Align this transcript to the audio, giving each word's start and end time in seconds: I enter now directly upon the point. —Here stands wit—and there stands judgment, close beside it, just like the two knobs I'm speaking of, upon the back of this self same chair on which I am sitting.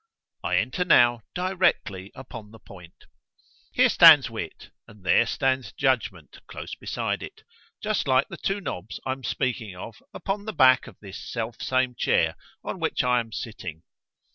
I 0.43 0.55
enter 0.57 0.83
now 0.83 1.21
directly 1.35 2.11
upon 2.15 2.49
the 2.49 2.57
point. 2.57 3.05
—Here 3.71 3.87
stands 3.87 4.31
wit—and 4.31 5.03
there 5.05 5.27
stands 5.27 5.73
judgment, 5.73 6.39
close 6.47 6.73
beside 6.73 7.21
it, 7.21 7.43
just 7.83 8.07
like 8.07 8.27
the 8.27 8.37
two 8.37 8.61
knobs 8.61 8.99
I'm 9.05 9.23
speaking 9.23 9.75
of, 9.75 10.01
upon 10.11 10.45
the 10.45 10.53
back 10.53 10.87
of 10.87 10.97
this 11.01 11.19
self 11.19 11.61
same 11.61 11.93
chair 11.93 12.35
on 12.63 12.79
which 12.79 13.03
I 13.03 13.19
am 13.19 13.31
sitting. 13.31 13.83